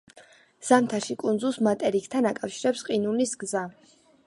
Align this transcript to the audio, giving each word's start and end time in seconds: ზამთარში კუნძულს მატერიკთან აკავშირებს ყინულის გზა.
ზამთარში 0.69 1.15
კუნძულს 1.23 1.59
მატერიკთან 1.69 2.29
აკავშირებს 2.31 2.83
ყინულის 2.91 3.37
გზა. 3.45 3.67